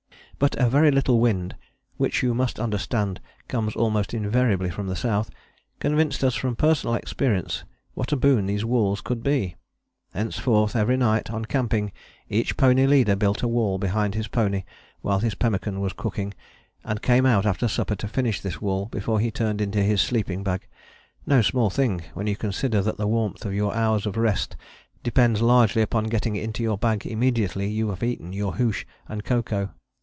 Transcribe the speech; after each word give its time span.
But 0.39 0.55
a 0.55 0.67
very 0.71 0.89
little 0.89 1.19
wind 1.19 1.55
(which 1.97 2.23
you 2.23 2.33
must 2.33 2.59
understand 2.59 3.21
comes 3.47 3.75
almost 3.75 4.11
invariably 4.11 4.71
from 4.71 4.87
the 4.87 4.95
south) 4.95 5.29
convinced 5.79 6.23
us 6.23 6.33
from 6.33 6.55
personal 6.55 6.95
experience 6.95 7.63
what 7.93 8.11
a 8.11 8.15
boon 8.17 8.47
these 8.47 8.65
walls 8.65 9.01
could 9.01 9.21
be. 9.21 9.55
Henceforward 10.15 10.75
every 10.75 10.97
night 10.97 11.29
on 11.29 11.45
camping 11.45 11.91
each 12.27 12.57
pony 12.57 12.87
leader 12.87 13.15
built 13.15 13.43
a 13.43 13.47
wall 13.47 13.77
behind 13.77 14.15
his 14.15 14.27
pony 14.27 14.63
while 15.01 15.19
his 15.19 15.35
pemmican 15.35 15.79
was 15.79 15.93
cooking, 15.93 16.33
and 16.83 17.03
came 17.03 17.27
out 17.27 17.45
after 17.45 17.67
supper 17.67 17.93
to 17.97 18.07
finish 18.07 18.41
this 18.41 18.59
wall 18.59 18.87
before 18.87 19.19
he 19.19 19.29
turned 19.29 19.61
in 19.61 19.69
to 19.69 19.83
his 19.83 20.01
sleeping 20.01 20.43
bag 20.43 20.65
no 21.27 21.43
small 21.43 21.69
thing 21.69 22.01
when 22.15 22.25
you 22.25 22.35
consider 22.35 22.81
that 22.81 22.97
the 22.97 23.05
warmth 23.05 23.45
of 23.45 23.53
your 23.53 23.75
hours 23.75 24.07
of 24.07 24.17
rest 24.17 24.55
depends 25.03 25.39
largely 25.39 25.83
upon 25.83 26.05
getting 26.05 26.35
into 26.35 26.63
your 26.63 26.79
bag 26.79 27.05
immediately 27.05 27.67
you 27.69 27.89
have 27.89 28.01
eaten 28.01 28.33
your 28.33 28.53
hoosh 28.53 28.85
and 29.07 29.23
cocoa. 29.23 29.69